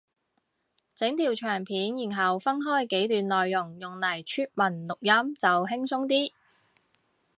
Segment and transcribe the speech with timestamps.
[0.95, 6.31] 整條長片然後分開幾段內容用嚟出文錄音就輕鬆啲